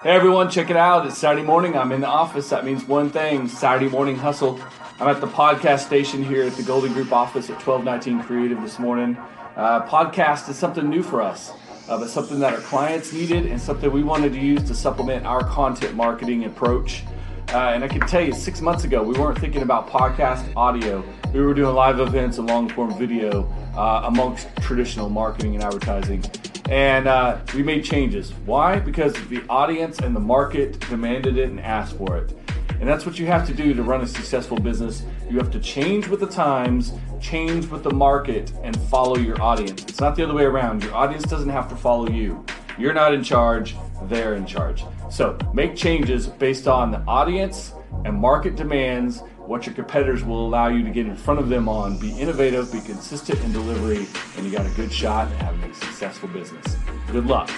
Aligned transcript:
Hey 0.00 0.10
everyone, 0.10 0.48
check 0.48 0.70
it 0.70 0.76
out. 0.76 1.08
It's 1.08 1.18
Saturday 1.18 1.42
morning. 1.42 1.76
I'm 1.76 1.90
in 1.90 2.02
the 2.02 2.06
office. 2.06 2.50
That 2.50 2.64
means 2.64 2.84
one 2.84 3.10
thing 3.10 3.48
Saturday 3.48 3.88
morning 3.88 4.14
hustle. 4.14 4.60
I'm 5.00 5.08
at 5.08 5.20
the 5.20 5.26
podcast 5.26 5.80
station 5.80 6.22
here 6.22 6.44
at 6.44 6.52
the 6.52 6.62
Golding 6.62 6.92
Group 6.92 7.12
office 7.12 7.50
at 7.50 7.56
1219 7.56 8.22
Creative 8.24 8.62
this 8.62 8.78
morning. 8.78 9.16
Uh, 9.56 9.84
podcast 9.88 10.48
is 10.48 10.56
something 10.56 10.88
new 10.88 11.02
for 11.02 11.20
us, 11.20 11.50
uh, 11.88 11.98
but 11.98 12.08
something 12.08 12.38
that 12.38 12.54
our 12.54 12.60
clients 12.60 13.12
needed 13.12 13.46
and 13.46 13.60
something 13.60 13.90
we 13.90 14.04
wanted 14.04 14.32
to 14.34 14.38
use 14.38 14.62
to 14.68 14.74
supplement 14.76 15.26
our 15.26 15.42
content 15.42 15.96
marketing 15.96 16.44
approach. 16.44 17.02
Uh, 17.52 17.72
and 17.74 17.82
I 17.82 17.88
can 17.88 18.02
tell 18.02 18.22
you, 18.22 18.32
six 18.32 18.60
months 18.60 18.84
ago, 18.84 19.02
we 19.02 19.18
weren't 19.18 19.40
thinking 19.40 19.62
about 19.62 19.88
podcast 19.88 20.48
audio. 20.54 21.02
We 21.34 21.40
were 21.40 21.54
doing 21.54 21.74
live 21.74 21.98
events 21.98 22.38
and 22.38 22.46
long 22.46 22.68
form 22.68 22.96
video 22.96 23.52
uh, 23.74 24.02
amongst 24.04 24.46
traditional 24.60 25.10
marketing 25.10 25.56
and 25.56 25.64
advertising 25.64 26.22
and 26.68 27.08
uh, 27.08 27.38
we 27.54 27.62
made 27.62 27.84
changes. 27.84 28.32
Why? 28.44 28.78
Because 28.78 29.14
the 29.28 29.42
audience 29.48 30.00
and 30.00 30.14
the 30.14 30.20
market 30.20 30.78
demanded 30.88 31.38
it 31.38 31.48
and 31.48 31.60
asked 31.60 31.96
for 31.96 32.18
it. 32.18 32.34
And 32.80 32.88
that's 32.88 33.04
what 33.04 33.18
you 33.18 33.26
have 33.26 33.46
to 33.46 33.54
do 33.54 33.74
to 33.74 33.82
run 33.82 34.02
a 34.02 34.06
successful 34.06 34.58
business. 34.58 35.02
You 35.28 35.38
have 35.38 35.50
to 35.50 35.58
change 35.58 36.06
with 36.06 36.20
the 36.20 36.26
times, 36.26 36.92
change 37.20 37.66
with 37.66 37.82
the 37.82 37.90
market, 37.90 38.52
and 38.62 38.78
follow 38.82 39.16
your 39.16 39.40
audience. 39.42 39.82
It's 39.84 40.00
not 40.00 40.14
the 40.14 40.22
other 40.22 40.34
way 40.34 40.44
around. 40.44 40.84
Your 40.84 40.94
audience 40.94 41.24
doesn't 41.24 41.48
have 41.48 41.68
to 41.70 41.76
follow 41.76 42.08
you. 42.08 42.44
You're 42.78 42.94
not 42.94 43.12
in 43.12 43.24
charge, 43.24 43.74
they're 44.04 44.34
in 44.34 44.46
charge. 44.46 44.84
So 45.10 45.36
make 45.52 45.74
changes 45.74 46.26
based 46.28 46.68
on 46.68 46.92
the 46.92 47.00
audience 47.08 47.72
and 48.04 48.14
market 48.14 48.54
demands 48.54 49.22
what 49.48 49.64
your 49.64 49.74
competitors 49.74 50.22
will 50.22 50.46
allow 50.46 50.68
you 50.68 50.84
to 50.84 50.90
get 50.90 51.06
in 51.06 51.16
front 51.16 51.40
of 51.40 51.48
them 51.48 51.70
on. 51.70 51.98
Be 51.98 52.10
innovative, 52.20 52.70
be 52.70 52.82
consistent 52.82 53.42
in 53.42 53.50
delivery, 53.50 54.06
and 54.36 54.44
you 54.44 54.52
got 54.52 54.66
a 54.66 54.70
good 54.76 54.92
shot 54.92 55.26
at 55.32 55.38
having 55.38 55.70
a 55.70 55.74
successful 55.74 56.28
business. 56.28 56.76
Good 57.10 57.24
luck. 57.24 57.50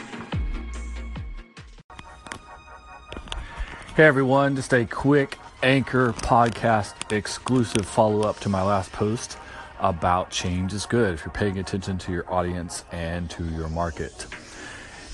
Hey 3.97 4.05
everyone, 4.05 4.55
just 4.55 4.73
a 4.73 4.87
quick 4.87 5.37
Anchor 5.65 6.13
podcast 6.13 7.13
exclusive 7.13 7.85
follow 7.85 8.23
up 8.23 8.39
to 8.41 8.49
my 8.49 8.63
last 8.63 8.93
post 8.93 9.37
about 9.81 10.31
change 10.31 10.73
is 10.73 10.87
good 10.87 11.15
if 11.15 11.25
you're 11.25 11.33
paying 11.33 11.59
attention 11.59 11.99
to 11.99 12.13
your 12.13 12.33
audience 12.33 12.85
and 12.93 13.29
to 13.31 13.45
your 13.45 13.69
market. 13.69 14.27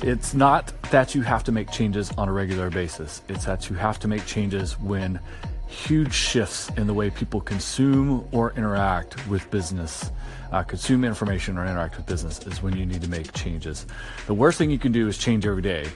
It's 0.03 0.35
not 0.35 0.75
that 0.91 1.15
you 1.15 1.23
have 1.23 1.43
to 1.45 1.53
make 1.53 1.71
changes 1.71 2.13
on 2.19 2.29
a 2.29 2.33
regular 2.33 2.69
basis, 2.69 3.23
it's 3.31 3.47
that 3.47 3.71
you 3.71 3.77
have 3.77 3.99
to 4.01 4.09
make 4.09 4.27
changes 4.27 4.79
when 4.79 5.19
huge 5.67 6.13
shifts 6.13 6.71
in 6.77 6.87
the 6.87 6.95
way 6.95 7.11
people 7.11 7.41
consume 7.41 8.27
or 8.33 8.53
interact 8.53 9.27
with 9.29 9.51
business, 9.51 10.11
uh, 10.53 10.63
consume 10.63 11.05
information 11.05 11.59
or 11.59 11.65
interact 11.65 11.97
with 11.97 12.07
business 12.07 12.47
is 12.47 12.63
when 12.63 12.77
you 12.77 12.87
need 12.87 13.03
to 13.03 13.09
make 13.09 13.33
changes. 13.33 13.87
The 14.27 14.35
worst 14.35 14.59
thing 14.59 14.71
you 14.71 14.79
can 14.79 14.93
do 14.93 15.09
is 15.09 15.19
change 15.19 15.47
every 15.47 15.63
day. 15.63 15.87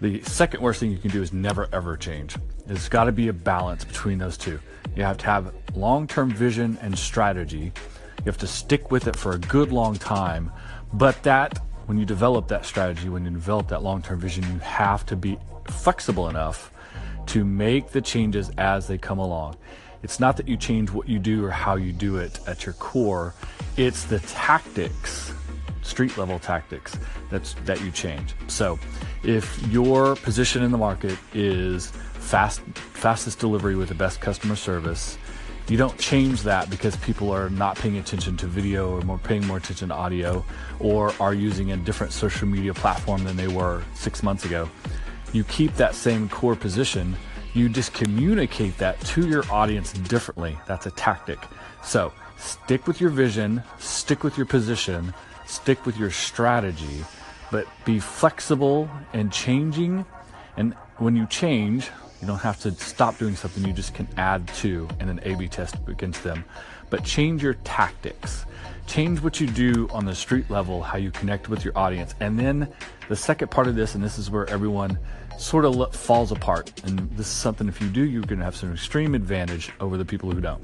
The 0.00 0.20
second 0.22 0.60
worst 0.60 0.80
thing 0.80 0.90
you 0.90 0.98
can 0.98 1.10
do 1.10 1.22
is 1.22 1.32
never 1.32 1.68
ever 1.72 1.96
change. 1.96 2.36
There's 2.66 2.88
got 2.88 3.04
to 3.04 3.12
be 3.12 3.28
a 3.28 3.32
balance 3.32 3.84
between 3.84 4.18
those 4.18 4.36
two. 4.36 4.58
You 4.96 5.02
have 5.02 5.18
to 5.18 5.26
have 5.26 5.54
long 5.74 6.06
term 6.06 6.30
vision 6.30 6.78
and 6.82 6.98
strategy. 6.98 7.72
You 8.18 8.24
have 8.26 8.38
to 8.38 8.46
stick 8.46 8.90
with 8.90 9.06
it 9.06 9.16
for 9.16 9.32
a 9.32 9.38
good 9.38 9.72
long 9.72 9.96
time. 9.96 10.50
But 10.92 11.22
that, 11.22 11.58
when 11.86 11.98
you 11.98 12.04
develop 12.04 12.48
that 12.48 12.64
strategy, 12.64 13.08
when 13.08 13.24
you 13.24 13.30
develop 13.30 13.68
that 13.68 13.82
long 13.82 14.02
term 14.02 14.20
vision, 14.20 14.44
you 14.52 14.58
have 14.58 15.06
to 15.06 15.16
be 15.16 15.38
flexible 15.68 16.28
enough 16.28 16.70
to 17.26 17.44
make 17.44 17.90
the 17.90 18.00
changes 18.00 18.50
as 18.58 18.86
they 18.86 18.98
come 18.98 19.18
along. 19.18 19.56
It's 20.02 20.20
not 20.20 20.36
that 20.36 20.48
you 20.48 20.56
change 20.56 20.90
what 20.90 21.08
you 21.08 21.18
do 21.18 21.44
or 21.44 21.50
how 21.50 21.76
you 21.76 21.92
do 21.92 22.18
it 22.18 22.38
at 22.46 22.66
your 22.66 22.74
core, 22.74 23.34
it's 23.76 24.04
the 24.04 24.20
tactics, 24.20 25.32
street 25.82 26.16
level 26.18 26.38
tactics 26.38 26.98
that's 27.30 27.54
that 27.64 27.80
you 27.82 27.90
change. 27.90 28.34
So, 28.46 28.78
if 29.22 29.66
your 29.68 30.16
position 30.16 30.62
in 30.62 30.70
the 30.72 30.78
market 30.78 31.18
is 31.32 31.86
fast 31.86 32.60
fastest 32.92 33.38
delivery 33.38 33.76
with 33.76 33.88
the 33.88 33.94
best 33.94 34.20
customer 34.20 34.56
service, 34.56 35.16
you 35.68 35.78
don't 35.78 35.98
change 35.98 36.42
that 36.42 36.68
because 36.68 36.96
people 36.96 37.30
are 37.30 37.48
not 37.48 37.76
paying 37.76 37.96
attention 37.96 38.36
to 38.36 38.46
video 38.46 38.94
or 38.94 39.00
more 39.02 39.18
paying 39.18 39.46
more 39.46 39.56
attention 39.56 39.88
to 39.88 39.94
audio 39.94 40.44
or 40.80 41.14
are 41.18 41.32
using 41.32 41.72
a 41.72 41.76
different 41.78 42.12
social 42.12 42.46
media 42.46 42.74
platform 42.74 43.24
than 43.24 43.36
they 43.36 43.48
were 43.48 43.82
6 43.94 44.22
months 44.22 44.44
ago 44.44 44.68
you 45.34 45.44
keep 45.44 45.74
that 45.74 45.94
same 45.94 46.28
core 46.28 46.56
position, 46.56 47.16
you 47.54 47.68
just 47.68 47.92
communicate 47.92 48.78
that 48.78 49.00
to 49.00 49.28
your 49.28 49.44
audience 49.50 49.92
differently. 49.92 50.56
That's 50.66 50.86
a 50.86 50.90
tactic. 50.92 51.38
So 51.82 52.12
stick 52.36 52.86
with 52.86 53.00
your 53.00 53.10
vision, 53.10 53.62
stick 53.78 54.22
with 54.24 54.36
your 54.36 54.46
position, 54.46 55.12
stick 55.46 55.84
with 55.86 55.96
your 55.96 56.10
strategy, 56.10 57.04
but 57.50 57.66
be 57.84 58.00
flexible 58.00 58.88
and 59.12 59.32
changing. 59.32 60.04
And 60.56 60.74
when 60.98 61.16
you 61.16 61.26
change, 61.26 61.90
you 62.24 62.28
don't 62.28 62.38
have 62.38 62.58
to 62.60 62.72
stop 62.72 63.18
doing 63.18 63.36
something, 63.36 63.66
you 63.66 63.74
just 63.74 63.92
can 63.92 64.08
add 64.16 64.48
to 64.54 64.88
and 64.98 65.10
then 65.10 65.20
A 65.24 65.34
B 65.36 65.46
test 65.46 65.76
against 65.86 66.24
them. 66.24 66.42
But 66.88 67.04
change 67.04 67.42
your 67.42 67.54
tactics. 67.64 68.46
Change 68.86 69.20
what 69.20 69.40
you 69.40 69.46
do 69.46 69.88
on 69.92 70.06
the 70.06 70.14
street 70.14 70.48
level, 70.48 70.82
how 70.82 70.96
you 70.96 71.10
connect 71.10 71.50
with 71.50 71.66
your 71.66 71.76
audience. 71.76 72.14
And 72.20 72.38
then 72.38 72.72
the 73.10 73.16
second 73.16 73.50
part 73.50 73.66
of 73.66 73.76
this, 73.76 73.94
and 73.94 74.02
this 74.02 74.18
is 74.18 74.30
where 74.30 74.48
everyone 74.48 74.98
sort 75.38 75.66
of 75.66 75.94
falls 75.94 76.32
apart. 76.32 76.72
And 76.84 77.10
this 77.10 77.26
is 77.26 77.32
something, 77.32 77.68
if 77.68 77.78
you 77.82 77.88
do, 77.88 78.04
you're 78.04 78.22
going 78.22 78.38
to 78.38 78.44
have 78.46 78.56
some 78.56 78.72
extreme 78.72 79.14
advantage 79.14 79.70
over 79.78 79.98
the 79.98 80.04
people 80.04 80.30
who 80.30 80.40
don't. 80.40 80.62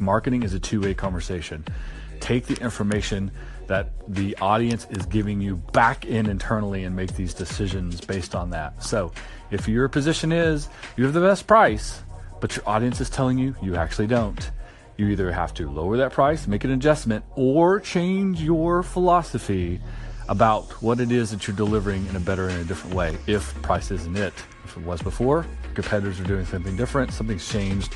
Marketing 0.00 0.42
is 0.42 0.54
a 0.54 0.58
two 0.58 0.80
way 0.80 0.92
conversation. 0.92 1.64
Take 2.18 2.46
the 2.46 2.60
information 2.60 3.30
that 3.66 3.92
the 4.08 4.36
audience 4.38 4.86
is 4.90 5.06
giving 5.06 5.40
you 5.40 5.56
back 5.56 6.04
in 6.04 6.26
internally 6.26 6.84
and 6.84 6.94
make 6.94 7.14
these 7.14 7.34
decisions 7.34 8.00
based 8.00 8.34
on 8.34 8.50
that. 8.50 8.82
So, 8.82 9.12
if 9.50 9.68
your 9.68 9.88
position 9.88 10.32
is 10.32 10.68
you 10.96 11.04
have 11.04 11.14
the 11.14 11.20
best 11.20 11.46
price, 11.46 12.02
but 12.40 12.56
your 12.56 12.68
audience 12.68 13.00
is 13.00 13.10
telling 13.10 13.38
you 13.38 13.54
you 13.62 13.76
actually 13.76 14.06
don't, 14.06 14.50
you 14.96 15.08
either 15.08 15.30
have 15.30 15.52
to 15.54 15.70
lower 15.70 15.96
that 15.98 16.12
price, 16.12 16.46
make 16.46 16.64
an 16.64 16.70
adjustment, 16.70 17.24
or 17.34 17.80
change 17.80 18.42
your 18.42 18.82
philosophy 18.82 19.80
about 20.28 20.64
what 20.82 21.00
it 21.00 21.12
is 21.12 21.30
that 21.30 21.46
you're 21.46 21.56
delivering 21.56 22.06
in 22.06 22.16
a 22.16 22.20
better 22.20 22.48
and 22.48 22.60
a 22.60 22.64
different 22.64 22.94
way 22.94 23.16
if 23.26 23.54
price 23.62 23.90
isn't 23.90 24.16
it. 24.16 24.32
If 24.64 24.76
it 24.76 24.82
was 24.82 25.00
before, 25.00 25.46
competitors 25.74 26.18
are 26.18 26.24
doing 26.24 26.44
something 26.44 26.76
different, 26.76 27.12
something's 27.12 27.48
changed. 27.48 27.94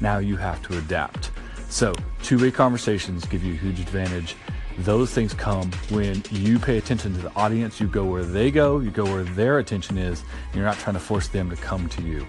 Now 0.00 0.18
you 0.18 0.36
have 0.36 0.62
to 0.68 0.78
adapt. 0.78 1.30
So, 1.68 1.94
two 2.22 2.38
way 2.38 2.50
conversations 2.50 3.24
give 3.24 3.42
you 3.42 3.54
a 3.54 3.56
huge 3.56 3.80
advantage. 3.80 4.36
Those 4.78 5.12
things 5.12 5.34
come 5.34 5.70
when 5.90 6.22
you 6.30 6.58
pay 6.58 6.78
attention 6.78 7.12
to 7.14 7.20
the 7.20 7.34
audience, 7.34 7.80
you 7.80 7.86
go 7.86 8.04
where 8.04 8.24
they 8.24 8.50
go, 8.50 8.80
you 8.80 8.90
go 8.90 9.04
where 9.04 9.22
their 9.22 9.58
attention 9.58 9.98
is, 9.98 10.22
and 10.46 10.56
you're 10.56 10.64
not 10.64 10.78
trying 10.78 10.94
to 10.94 11.00
force 11.00 11.28
them 11.28 11.50
to 11.50 11.56
come 11.56 11.88
to 11.90 12.02
you. 12.02 12.26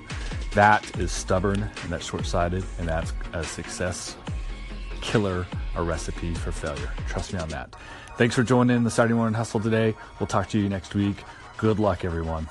That 0.54 1.00
is 1.00 1.12
stubborn 1.12 1.62
and 1.62 1.92
that's 1.92 2.06
short 2.06 2.26
sighted, 2.26 2.64
and 2.78 2.88
that's 2.88 3.14
a 3.34 3.44
success 3.44 4.16
killer, 5.02 5.48
a 5.76 5.84
recipe 5.84 6.34
for 6.34 6.52
failure. 6.52 6.92
Trust 7.08 7.34
me 7.34 7.40
on 7.40 7.50
that. 7.50 7.76
Thanks 8.18 8.36
for 8.36 8.44
joining 8.44 8.76
in 8.76 8.84
the 8.84 8.92
Saturday 8.92 9.16
Morning 9.16 9.34
Hustle 9.34 9.60
today. 9.60 9.96
We'll 10.20 10.28
talk 10.28 10.50
to 10.50 10.60
you 10.60 10.70
next 10.70 10.94
week. 10.94 11.24
Good 11.58 11.80
luck, 11.80 12.06
everyone. 12.06 12.48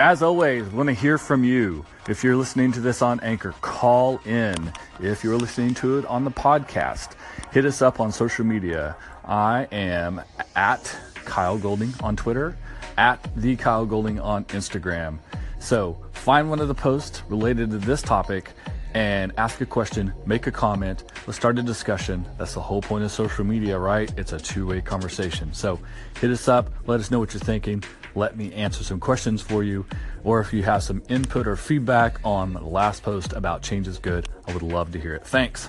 As 0.00 0.22
always, 0.22 0.64
we 0.64 0.76
want 0.76 0.88
to 0.88 0.94
hear 0.94 1.16
from 1.16 1.42
you. 1.42 1.84
If 2.08 2.24
you're 2.24 2.36
listening 2.36 2.72
to 2.72 2.80
this 2.80 3.02
on 3.02 3.20
Anchor, 3.20 3.52
call 3.60 4.18
in. 4.24 4.72
If 4.98 5.22
you're 5.22 5.36
listening 5.36 5.74
to 5.74 5.98
it 5.98 6.06
on 6.06 6.24
the 6.24 6.30
podcast, 6.30 7.10
hit 7.52 7.66
us 7.66 7.82
up 7.82 8.00
on 8.00 8.12
social 8.12 8.46
media. 8.46 8.96
I 9.26 9.68
am 9.70 10.22
at 10.56 10.96
Kyle 11.26 11.58
Golding 11.58 11.92
on 12.02 12.16
Twitter, 12.16 12.56
at 12.96 13.28
the 13.36 13.56
Kyle 13.56 13.84
Golding 13.84 14.18
on 14.20 14.46
Instagram. 14.46 15.18
So 15.58 15.98
find 16.12 16.48
one 16.48 16.60
of 16.60 16.68
the 16.68 16.74
posts 16.74 17.22
related 17.28 17.72
to 17.72 17.78
this 17.78 18.00
topic 18.00 18.52
and 18.94 19.32
ask 19.36 19.60
a 19.60 19.66
question, 19.66 20.12
make 20.26 20.46
a 20.46 20.50
comment, 20.50 21.04
let's 21.26 21.38
start 21.38 21.58
a 21.58 21.62
discussion. 21.62 22.26
That's 22.38 22.54
the 22.54 22.60
whole 22.60 22.82
point 22.82 23.04
of 23.04 23.10
social 23.10 23.44
media, 23.44 23.78
right? 23.78 24.12
It's 24.16 24.32
a 24.32 24.38
two 24.38 24.66
way 24.66 24.80
conversation. 24.80 25.52
So 25.52 25.78
hit 26.20 26.30
us 26.30 26.48
up, 26.48 26.70
let 26.86 27.00
us 27.00 27.10
know 27.10 27.18
what 27.18 27.34
you're 27.34 27.40
thinking, 27.40 27.84
let 28.14 28.36
me 28.36 28.52
answer 28.52 28.82
some 28.82 29.00
questions 29.00 29.42
for 29.42 29.62
you. 29.62 29.86
Or 30.24 30.40
if 30.40 30.52
you 30.52 30.62
have 30.64 30.82
some 30.82 31.02
input 31.08 31.46
or 31.46 31.56
feedback 31.56 32.18
on 32.24 32.54
the 32.54 32.60
last 32.60 33.02
post 33.02 33.32
about 33.32 33.62
change 33.62 33.86
is 33.86 33.98
good, 33.98 34.28
I 34.46 34.52
would 34.52 34.62
love 34.62 34.92
to 34.92 35.00
hear 35.00 35.14
it. 35.14 35.26
Thanks. 35.26 35.68